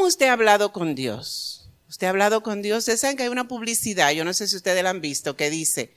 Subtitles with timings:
[0.00, 1.68] ¿Cómo usted ha hablado con Dios?
[1.86, 2.78] Usted ha hablado con Dios.
[2.78, 5.50] Ustedes saben que hay una publicidad, yo no sé si ustedes la han visto, que
[5.50, 5.94] dice,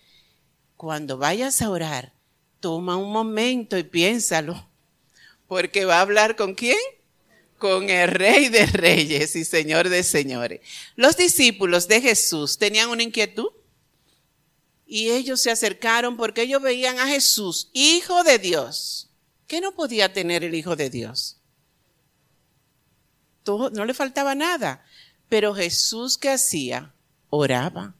[0.75, 2.11] cuando vayas a orar,
[2.59, 4.67] toma un momento y piénsalo,
[5.47, 6.77] porque va a hablar con quién?
[7.57, 10.59] Con el rey de reyes y señor de señores.
[10.97, 13.51] Los discípulos de Jesús tenían una inquietud
[14.85, 19.11] y ellos se acercaron porque ellos veían a Jesús, hijo de Dios.
[19.47, 21.37] ¿Qué no podía tener el hijo de Dios?
[23.45, 24.85] No le faltaba nada.
[25.29, 26.93] Pero Jesús, ¿qué hacía?
[27.29, 27.95] Oraba.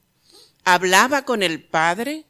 [0.63, 2.25] Hablaba con el Padre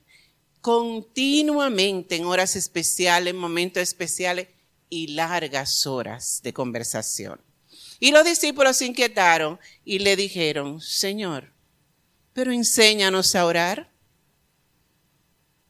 [0.62, 4.48] continuamente en horas especiales, en momentos especiales
[4.90, 7.42] y largas horas de conversación.
[8.00, 11.52] Y los discípulos se inquietaron y le dijeron, Señor,
[12.34, 13.92] pero enséñanos a orar.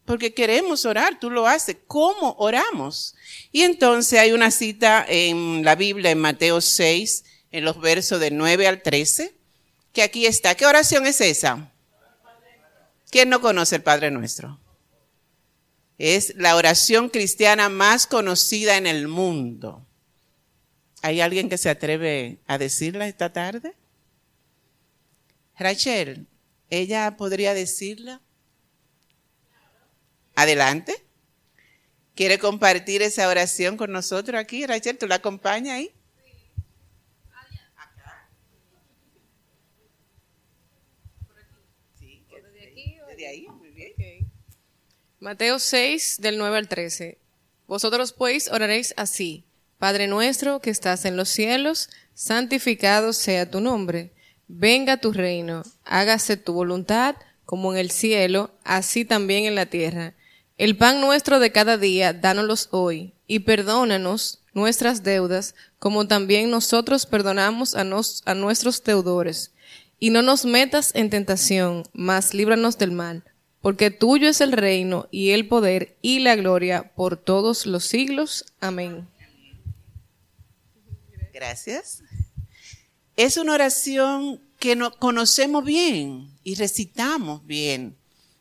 [0.05, 1.77] Porque queremos orar, tú lo haces.
[1.87, 3.15] ¿Cómo oramos?
[3.51, 7.23] Y entonces hay una cita en la Biblia, en Mateo 6,
[7.53, 9.33] en los versos del 9 al 13,
[9.93, 10.55] que aquí está.
[10.55, 11.71] ¿Qué oración es esa?
[13.09, 14.59] ¿Quién no conoce el Padre Nuestro?
[15.99, 19.85] Es la oración cristiana más conocida en el mundo.
[21.03, 23.75] ¿Hay alguien que se atreve a decirla esta tarde?
[25.55, 26.25] Rachel,
[26.71, 28.19] ¿ella podría decirla?
[30.33, 31.05] Adelante.
[32.15, 34.65] ¿Quiere compartir esa oración con nosotros aquí?
[34.65, 35.93] Rachel, ¿tú la acompañas ahí?
[45.23, 47.17] Mateo 6, del 9 al 13.
[47.65, 49.45] Vosotros pues oraréis así.
[49.79, 54.11] Padre nuestro que estás en los cielos, santificado sea tu nombre.
[54.49, 60.13] Venga tu reino, hágase tu voluntad, como en el cielo, así también en la tierra.
[60.57, 67.05] El pan nuestro de cada día, dánoslo hoy, y perdónanos nuestras deudas, como también nosotros
[67.05, 67.85] perdonamos a,
[68.25, 69.53] a nuestros deudores.
[69.99, 73.23] Y no nos metas en tentación, mas líbranos del mal
[73.63, 78.43] porque tuyo es el reino y el poder y la gloria por todos los siglos.
[78.59, 79.07] Amén.
[81.33, 82.03] Gracias.
[83.15, 87.95] Es una oración que no, conocemos bien y recitamos bien.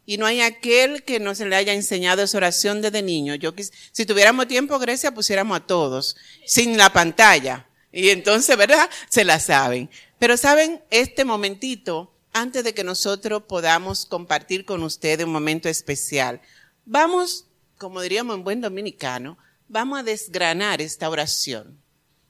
[0.06, 3.36] Y no hay aquel que no se le haya enseñado esa oración desde niño.
[3.36, 3.54] Yo
[3.92, 7.68] si tuviéramos tiempo, Grecia, pusiéramos a todos, sin la pantalla.
[7.92, 8.90] Y entonces, ¿verdad?
[9.08, 9.88] Se la saben.
[10.18, 16.40] Pero saben, este momentito antes de que nosotros podamos compartir con ustedes un momento especial,
[16.84, 17.46] vamos,
[17.78, 19.38] como diríamos en buen dominicano,
[19.68, 21.78] vamos a desgranar esta oración.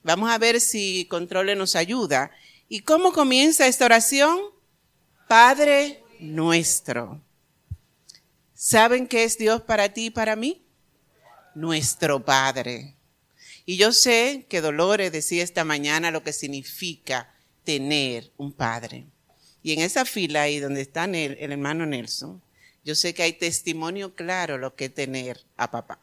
[0.02, 2.32] Vamos a ver si Controle nos ayuda.
[2.68, 4.38] ¿Y cómo comienza esta oración?
[5.28, 7.20] Padre nuestro.
[8.54, 10.62] ¿Saben qué es Dios para ti y para mí?
[11.54, 12.94] Nuestro Padre.
[13.64, 17.32] Y yo sé que Dolores decía esta mañana lo que significa
[17.64, 19.06] tener un Padre.
[19.62, 22.42] Y en esa fila ahí donde está el, el hermano Nelson,
[22.84, 26.00] yo sé que hay testimonio claro lo que tener a papá.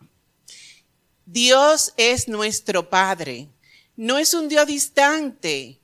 [1.26, 3.50] Dios es nuestro Padre.
[3.96, 5.80] No es un Dios distante,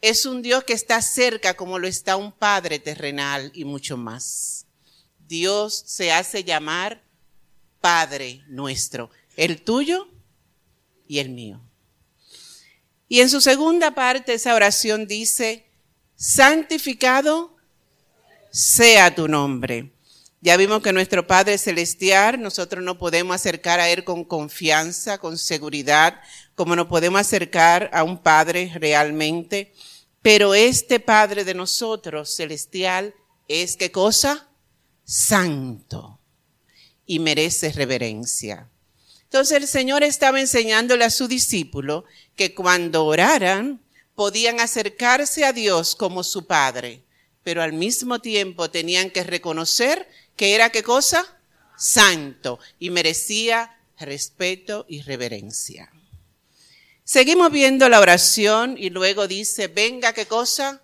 [0.00, 4.66] es un Dios que está cerca como lo está un Padre terrenal y mucho más.
[5.28, 7.02] Dios se hace llamar
[7.80, 10.08] Padre nuestro, el tuyo
[11.06, 11.60] y el mío.
[13.08, 15.66] Y en su segunda parte esa oración dice,
[16.22, 17.56] santificado
[18.52, 19.90] sea tu nombre.
[20.40, 25.36] Ya vimos que nuestro Padre Celestial, nosotros no podemos acercar a Él con confianza, con
[25.36, 26.20] seguridad,
[26.54, 29.72] como nos podemos acercar a un Padre realmente.
[30.20, 33.14] Pero este Padre de nosotros, celestial,
[33.48, 34.48] es qué cosa?
[35.04, 36.20] Santo.
[37.04, 38.68] Y merece reverencia.
[39.24, 42.04] Entonces el Señor estaba enseñándole a su discípulo
[42.36, 43.82] que cuando oraran,
[44.14, 47.02] podían acercarse a Dios como su Padre,
[47.42, 51.38] pero al mismo tiempo tenían que reconocer que era qué cosa?
[51.76, 55.90] Santo y merecía respeto y reverencia.
[57.04, 60.82] Seguimos viendo la oración y luego dice, venga qué cosa?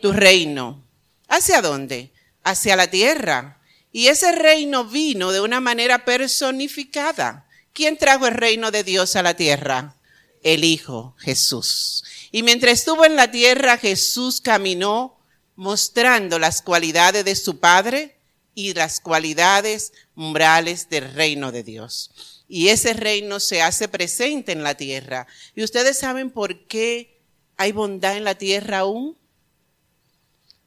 [0.00, 0.84] Tu reino.
[1.28, 2.12] ¿Hacia dónde?
[2.44, 3.60] Hacia la tierra.
[3.92, 7.48] Y ese reino vino de una manera personificada.
[7.72, 9.96] ¿Quién trajo el reino de Dios a la tierra?
[10.42, 12.04] El Hijo, Jesús.
[12.36, 15.18] Y mientras estuvo en la tierra, Jesús caminó
[15.54, 18.18] mostrando las cualidades de su Padre
[18.54, 22.44] y las cualidades umbrales del reino de Dios.
[22.46, 25.26] Y ese reino se hace presente en la tierra.
[25.54, 27.22] ¿Y ustedes saben por qué
[27.56, 29.16] hay bondad en la tierra aún?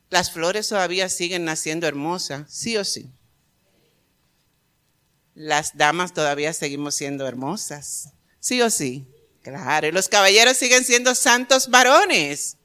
[0.10, 3.12] Las flores todavía siguen naciendo hermosas, sí o sí.
[5.36, 9.06] Las damas todavía seguimos siendo hermosas, sí o sí.
[9.50, 12.58] Claro, y los caballeros siguen siendo santos varones.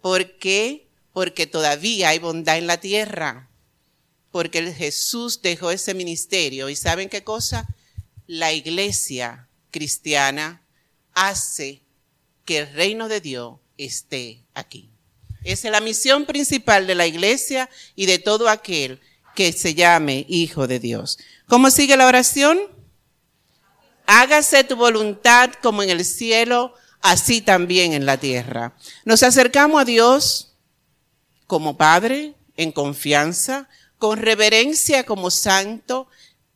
[0.00, 0.86] ¿Por qué?
[1.12, 3.48] Porque todavía hay bondad en la tierra.
[4.30, 6.68] Porque Jesús dejó ese ministerio.
[6.68, 7.66] ¿Y saben qué cosa?
[8.26, 10.62] La iglesia cristiana
[11.14, 11.82] hace
[12.44, 14.90] que el reino de Dios esté aquí.
[15.44, 19.00] Esa es la misión principal de la iglesia y de todo aquel
[19.34, 21.18] que se llame hijo de Dios.
[21.46, 22.58] ¿Cómo sigue la oración?
[24.06, 28.76] Hágase tu voluntad como en el cielo, así también en la tierra.
[29.04, 30.54] Nos acercamos a Dios
[31.46, 33.68] como Padre, en confianza,
[33.98, 36.08] con reverencia como Santo.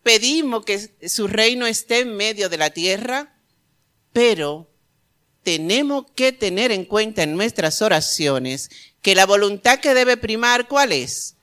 [0.03, 3.35] Pedimos que su reino esté en medio de la tierra,
[4.13, 4.71] pero
[5.43, 8.71] tenemos que tener en cuenta en nuestras oraciones
[9.01, 11.37] que la voluntad que debe primar, ¿cuál es?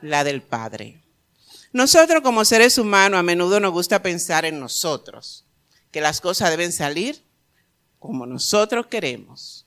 [0.00, 1.02] La del Padre.
[1.72, 5.44] Nosotros como seres humanos a menudo nos gusta pensar en nosotros,
[5.90, 7.22] que las cosas deben salir
[7.98, 9.66] como nosotros queremos.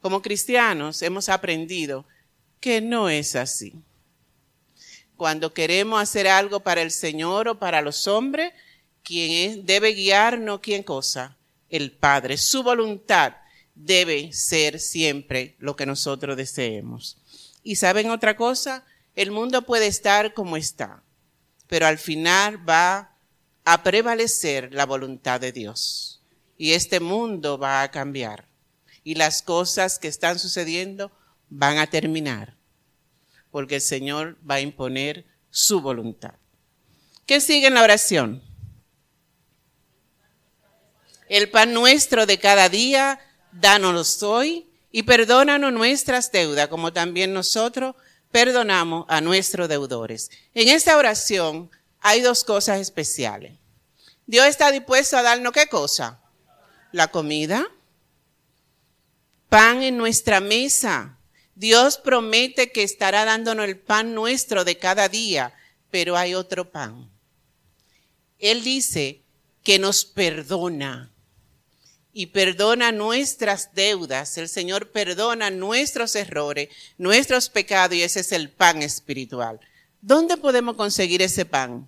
[0.00, 2.06] Como cristianos hemos aprendido
[2.60, 3.74] que no es así.
[5.16, 8.52] Cuando queremos hacer algo para el Señor o para los hombres,
[9.02, 11.36] quien debe guiarnos, ¿quién cosa?
[11.68, 12.36] El Padre.
[12.36, 13.36] Su voluntad
[13.74, 17.18] debe ser siempre lo que nosotros deseemos.
[17.62, 18.84] ¿Y saben otra cosa?
[19.16, 21.02] El mundo puede estar como está,
[21.66, 23.16] pero al final va
[23.64, 26.22] a prevalecer la voluntad de Dios.
[26.58, 28.46] Y este mundo va a cambiar.
[29.02, 31.10] Y las cosas que están sucediendo
[31.48, 32.56] van a terminar.
[33.50, 36.34] Porque el Señor va a imponer su voluntad.
[37.24, 38.42] ¿Qué sigue en la oración?
[41.28, 43.18] El pan nuestro de cada día,
[43.50, 47.96] danos hoy y perdónanos nuestras deudas, como también nosotros
[48.36, 50.30] perdonamos a nuestros deudores.
[50.52, 53.54] En esta oración hay dos cosas especiales.
[54.26, 56.20] Dios está dispuesto a darnos qué cosa?
[56.92, 57.66] La comida,
[59.48, 61.16] pan en nuestra mesa.
[61.54, 65.54] Dios promete que estará dándonos el pan nuestro de cada día,
[65.90, 67.10] pero hay otro pan.
[68.38, 69.22] Él dice
[69.62, 71.10] que nos perdona
[72.18, 74.38] y perdona nuestras deudas.
[74.38, 79.60] El Señor perdona nuestros errores, nuestros pecados y ese es el pan espiritual.
[80.00, 81.86] ¿Dónde podemos conseguir ese pan?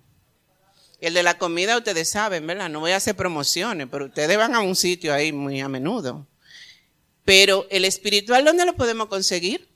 [1.01, 2.69] El de la comida ustedes saben, ¿verdad?
[2.69, 6.27] No voy a hacer promociones, pero ustedes van a un sitio ahí muy a menudo.
[7.25, 9.67] Pero el espiritual, ¿dónde lo podemos conseguir?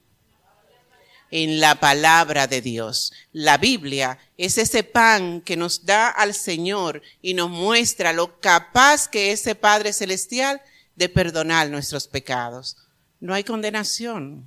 [1.36, 3.12] En la palabra de Dios.
[3.32, 9.08] La Biblia es ese pan que nos da al Señor y nos muestra lo capaz
[9.08, 10.62] que es ese Padre Celestial
[10.96, 12.78] de perdonar nuestros pecados.
[13.20, 14.46] No hay condenación,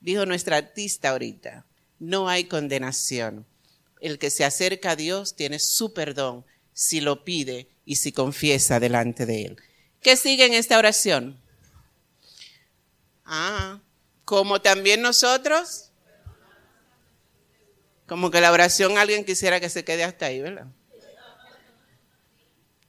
[0.00, 1.64] dijo nuestra artista ahorita.
[2.00, 3.46] No hay condenación.
[4.00, 8.80] El que se acerca a Dios tiene su perdón si lo pide y si confiesa
[8.80, 9.56] delante de Él.
[10.02, 11.40] ¿Qué sigue en esta oración?
[13.24, 13.78] Ah,
[14.24, 15.87] como también nosotros
[18.08, 20.66] como que la oración alguien quisiera que se quede hasta ahí, ¿verdad?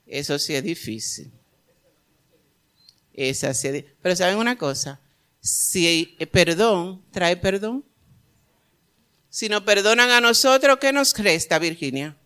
[0.07, 1.31] Eso sí es difícil.
[3.13, 4.99] Esa sí Pero ¿saben una cosa?
[5.41, 7.85] Si perdón trae perdón.
[9.29, 12.17] Si nos perdonan a nosotros, ¿qué nos resta, Virginia?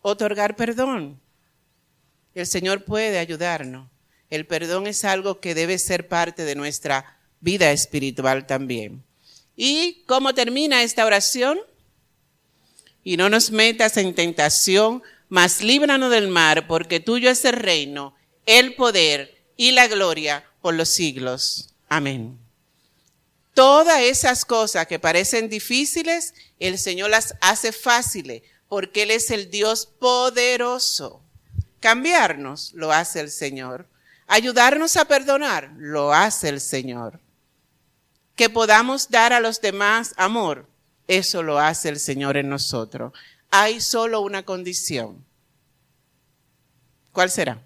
[0.00, 1.20] Otorgar perdón.
[2.34, 3.90] El Señor puede ayudarnos.
[4.30, 9.05] El perdón es algo que debe ser parte de nuestra vida espiritual también.
[9.56, 11.58] ¿Y cómo termina esta oración?
[13.02, 18.14] Y no nos metas en tentación, mas líbranos del mar, porque tuyo es el reino,
[18.44, 21.70] el poder y la gloria por los siglos.
[21.88, 22.38] Amén.
[23.54, 29.50] Todas esas cosas que parecen difíciles, el Señor las hace fáciles, porque Él es el
[29.50, 31.22] Dios poderoso.
[31.80, 33.86] Cambiarnos lo hace el Señor.
[34.26, 37.20] Ayudarnos a perdonar lo hace el Señor
[38.36, 40.68] que podamos dar a los demás amor,
[41.08, 43.12] eso lo hace el Señor en nosotros.
[43.50, 45.24] Hay solo una condición.
[47.12, 47.62] ¿Cuál será?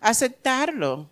[0.00, 1.10] Aceptarlo.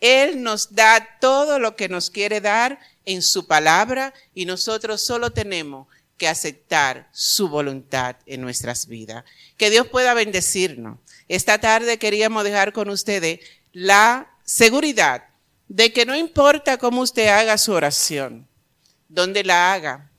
[0.00, 5.30] Él nos da todo lo que nos quiere dar en su palabra y nosotros solo
[5.30, 9.24] tenemos que aceptar su voluntad en nuestras vidas.
[9.56, 10.98] Que Dios pueda bendecirnos.
[11.28, 13.40] Esta tarde queríamos dejar con ustedes
[13.72, 15.29] la seguridad
[15.70, 18.48] de que no importa cómo usted haga su oración,
[19.08, 20.10] dónde la haga.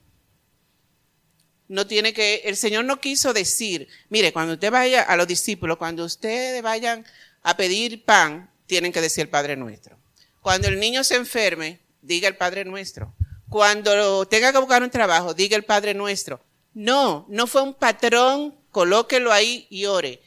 [1.67, 5.77] No tiene que, el Señor no quiso decir, mire, cuando usted vaya a los discípulos,
[5.77, 7.05] cuando ustedes vayan
[7.43, 9.97] a pedir pan, tienen que decir el Padre Nuestro.
[10.39, 13.13] Cuando el niño se enferme, diga el Padre Nuestro.
[13.49, 16.41] Cuando tenga que buscar un trabajo, diga el Padre Nuestro.
[16.73, 20.21] No, no fue un patrón, colóquelo ahí y ore.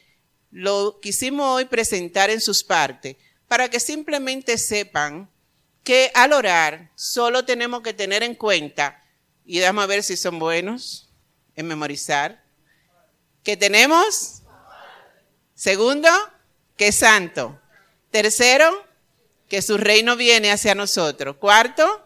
[0.51, 3.15] Lo quisimos hoy presentar en sus partes
[3.55, 5.29] para que simplemente sepan
[5.81, 9.01] que al orar solo tenemos que tener en cuenta,
[9.45, 11.09] y vamos a ver si son buenos
[11.55, 12.43] en memorizar,
[13.43, 14.41] que tenemos,
[15.53, 16.09] segundo,
[16.75, 17.57] que es santo,
[18.11, 18.85] tercero,
[19.47, 22.05] que su reino viene hacia nosotros, cuarto,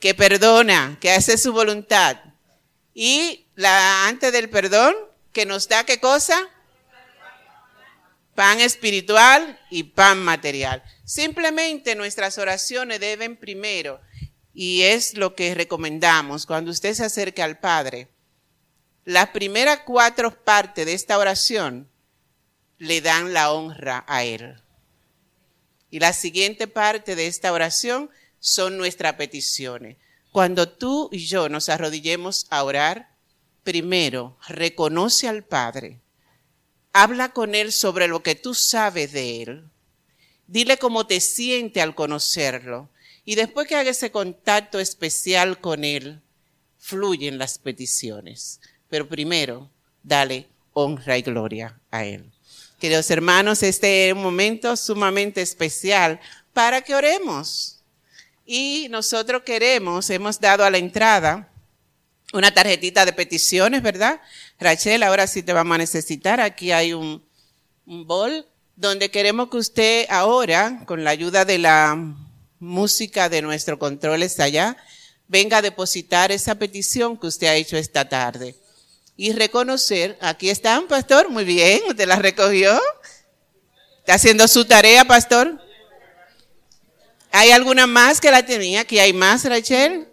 [0.00, 2.16] que perdona, que hace su voluntad,
[2.94, 4.96] y la antes del perdón,
[5.34, 6.48] que nos da qué cosa?
[8.38, 10.84] Pan espiritual y pan material.
[11.04, 14.00] Simplemente nuestras oraciones deben primero,
[14.54, 18.06] y es lo que recomendamos cuando usted se acerque al Padre,
[19.04, 21.90] las primeras cuatro partes de esta oración
[22.76, 24.62] le dan la honra a Él.
[25.90, 29.96] Y la siguiente parte de esta oración son nuestras peticiones.
[30.30, 33.16] Cuando tú y yo nos arrodillemos a orar,
[33.64, 36.02] primero reconoce al Padre,
[36.92, 39.70] habla con Él sobre lo que tú sabes de Él
[40.48, 42.88] Dile cómo te siente al conocerlo.
[43.24, 46.22] Y después que haga ese contacto especial con Él,
[46.78, 48.58] fluyen las peticiones.
[48.88, 49.70] Pero primero,
[50.02, 52.32] dale honra y gloria a Él.
[52.80, 56.18] Queridos hermanos, este es un momento sumamente especial
[56.54, 57.80] para que oremos.
[58.46, 61.52] Y nosotros queremos, hemos dado a la entrada
[62.32, 64.20] una tarjetita de peticiones, ¿verdad?
[64.58, 66.40] Rachel, ahora sí te vamos a necesitar.
[66.40, 67.24] Aquí hay un,
[67.86, 71.96] un bol donde queremos que usted ahora, con la ayuda de la
[72.60, 74.76] música de nuestro control está allá,
[75.26, 78.56] venga a depositar esa petición que usted ha hecho esta tarde.
[79.16, 82.80] Y reconocer, aquí están, pastor, muy bien, usted la recogió.
[83.98, 85.60] ¿Está haciendo su tarea, pastor?
[87.32, 88.80] ¿Hay alguna más que la tenía?
[88.80, 90.08] ¿Aquí hay más, Rachel?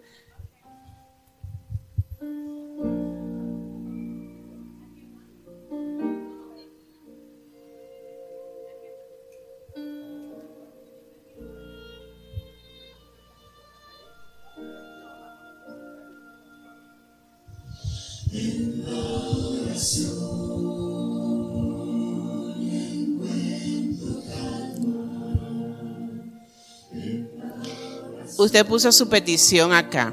[28.38, 30.12] Usted puso su petición acá.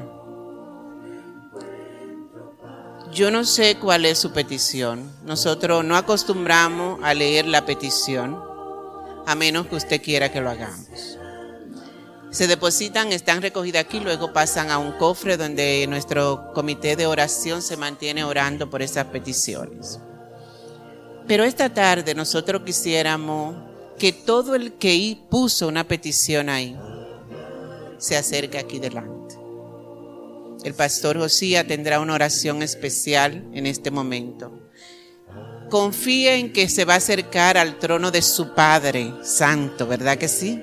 [3.12, 5.10] Yo no sé cuál es su petición.
[5.24, 8.42] Nosotros no acostumbramos a leer la petición,
[9.26, 11.18] a menos que usted quiera que lo hagamos.
[12.30, 17.60] Se depositan, están recogidas aquí, luego pasan a un cofre donde nuestro comité de oración
[17.60, 20.00] se mantiene orando por esas peticiones.
[21.28, 23.54] Pero esta tarde nosotros quisiéramos
[23.98, 26.76] que todo el que puso una petición ahí,
[27.98, 29.36] se acerque aquí delante.
[30.64, 34.60] El pastor Josía tendrá una oración especial en este momento.
[35.70, 40.28] Confíe en que se va a acercar al trono de su Padre Santo, ¿verdad que
[40.28, 40.58] sí?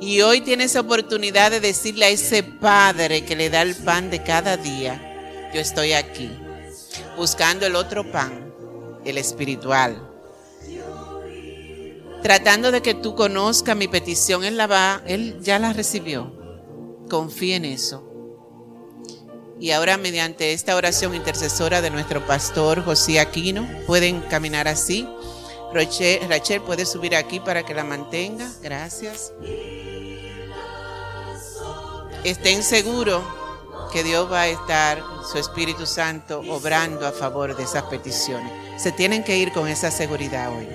[0.00, 4.10] Y hoy tiene esa oportunidad de decirle a ese Padre que le da el pan
[4.10, 6.30] de cada día, yo estoy aquí,
[7.16, 8.52] buscando el otro pan,
[9.04, 10.09] el espiritual,
[12.22, 16.32] tratando de que tú conozcas mi petición, él, la va, él ya la recibió.
[17.08, 18.06] Confía en eso.
[19.58, 25.06] Y ahora mediante esta oración intercesora de nuestro pastor José Aquino, pueden caminar así.
[25.72, 28.50] Rachel, Rachel puede subir aquí para que la mantenga.
[28.62, 29.32] Gracias.
[32.24, 33.22] Estén seguros
[33.92, 38.52] que Dios va a estar, su Espíritu Santo, obrando a favor de esas peticiones.
[38.78, 40.68] Se tienen que ir con esa seguridad hoy.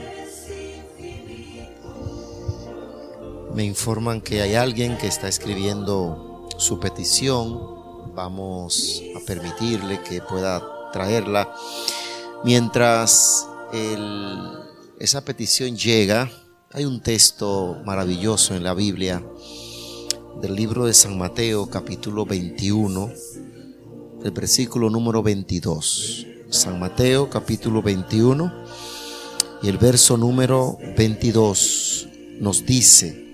[3.56, 7.58] Me informan que hay alguien que está escribiendo su petición.
[8.14, 11.56] Vamos a permitirle que pueda traerla.
[12.44, 13.48] Mientras
[15.00, 16.30] esa petición llega,
[16.74, 19.24] hay un texto maravilloso en la Biblia
[20.42, 23.10] del libro de San Mateo capítulo 21,
[24.22, 26.28] el versículo número 22.
[26.50, 28.54] San Mateo capítulo 21
[29.64, 32.10] y el verso número 22
[32.42, 33.25] nos dice,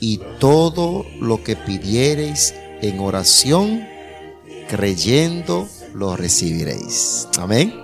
[0.00, 3.86] y todo lo que pidiereis en oración,
[4.68, 7.28] creyendo, lo recibiréis.
[7.38, 7.74] Amén.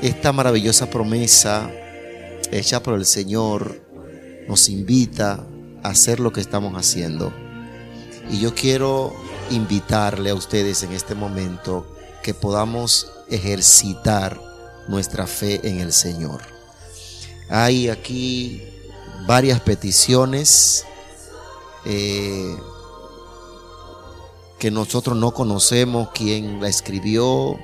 [0.00, 1.70] Esta maravillosa promesa
[2.50, 3.80] hecha por el Señor
[4.48, 5.44] nos invita
[5.82, 7.32] a hacer lo que estamos haciendo.
[8.30, 9.14] Y yo quiero
[9.50, 11.86] invitarle a ustedes en este momento
[12.22, 14.40] que podamos ejercitar
[14.88, 16.40] nuestra fe en el Señor.
[17.48, 18.62] Hay aquí
[19.26, 20.84] varias peticiones
[21.84, 22.56] eh,
[24.58, 27.58] que nosotros no conocemos quién la escribió,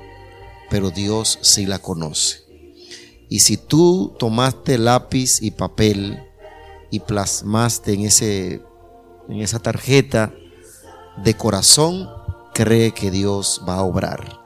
[0.71, 2.43] pero Dios sí la conoce.
[3.29, 6.23] Y si tú tomaste lápiz y papel
[6.91, 8.63] y plasmaste en, ese,
[9.29, 10.33] en esa tarjeta
[11.23, 12.09] de corazón,
[12.55, 14.41] cree que Dios va a obrar.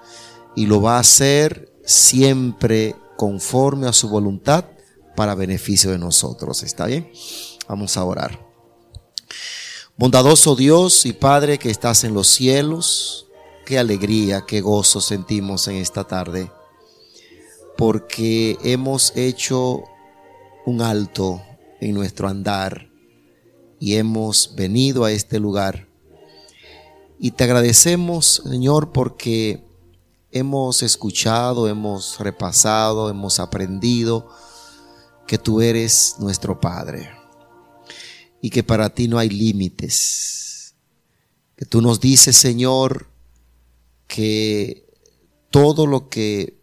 [0.55, 4.65] Y lo va a hacer siempre conforme a su voluntad
[5.15, 6.63] para beneficio de nosotros.
[6.63, 7.11] ¿Está bien?
[7.69, 8.53] Vamos a orar.
[9.97, 13.27] Bondadoso Dios y Padre que estás en los cielos,
[13.67, 16.51] qué alegría, qué gozo sentimos en esta tarde,
[17.77, 19.85] porque hemos hecho
[20.65, 21.43] un alto
[21.81, 22.89] en nuestro andar
[23.79, 25.89] y hemos venido a este lugar.
[27.19, 29.65] Y te agradecemos, Señor, porque
[30.31, 34.29] hemos escuchado, hemos repasado, hemos aprendido
[35.27, 37.11] que tú eres nuestro Padre
[38.41, 40.75] y que para ti no hay límites.
[41.57, 43.09] Que tú nos dices, Señor,
[44.09, 44.87] que
[45.51, 46.59] todo lo que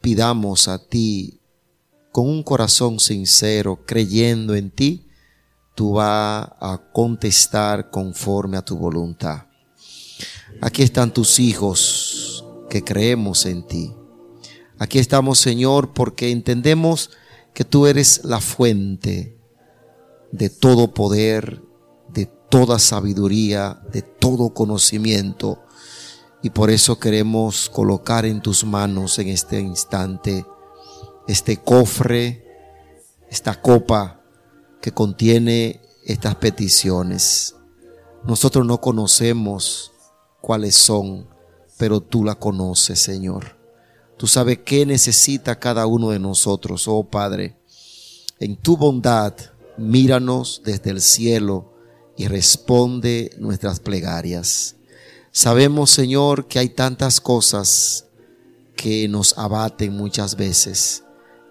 [0.00, 1.40] pidamos a ti
[2.10, 5.08] con un corazón sincero, creyendo en ti,
[5.74, 9.46] tú vas a contestar conforme a tu voluntad.
[10.60, 13.94] Aquí están tus hijos que creemos en ti.
[14.78, 17.10] Aquí estamos, Señor, porque entendemos
[17.58, 19.36] que tú eres la fuente
[20.30, 21.60] de todo poder,
[22.08, 25.64] de toda sabiduría, de todo conocimiento.
[26.40, 30.46] Y por eso queremos colocar en tus manos en este instante
[31.26, 32.46] este cofre,
[33.28, 34.22] esta copa
[34.80, 37.56] que contiene estas peticiones.
[38.22, 39.90] Nosotros no conocemos
[40.40, 41.26] cuáles son,
[41.76, 43.57] pero tú la conoces, Señor.
[44.18, 47.56] Tú sabes qué necesita cada uno de nosotros, oh Padre.
[48.40, 49.32] En tu bondad,
[49.76, 51.72] míranos desde el cielo
[52.16, 54.74] y responde nuestras plegarias.
[55.30, 58.06] Sabemos, Señor, que hay tantas cosas
[58.74, 61.04] que nos abaten muchas veces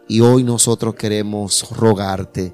[0.10, 2.54] y hoy nosotros queremos rogarte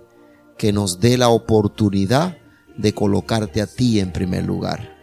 [0.60, 2.38] que nos dé la oportunidad
[2.78, 4.96] de colocarte a ti en primer lugar.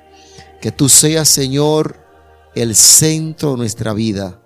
[0.60, 1.96] Que tú seas, Señor,
[2.54, 4.39] el centro de nuestra vida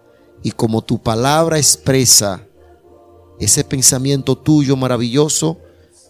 [0.45, 2.47] y como tu palabra expresa
[3.41, 5.59] ese pensamiento tuyo maravilloso,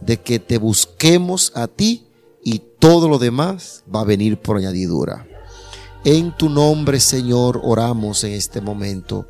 [0.01, 2.07] de que te busquemos a ti
[2.43, 5.27] y todo lo demás va a venir por añadidura.
[6.05, 9.27] En tu nombre, Señor, oramos en este momento.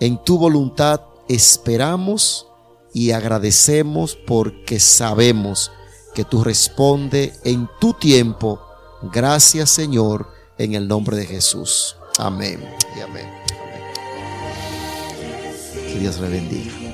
[0.00, 2.46] En tu voluntad esperamos
[2.94, 5.72] y agradecemos porque sabemos
[6.14, 8.62] que tú respondes en tu tiempo.
[9.12, 11.96] Gracias, Señor, en el nombre de Jesús.
[12.16, 12.64] Amén
[12.96, 13.45] y amén.
[15.98, 16.85] Dios le bendiga.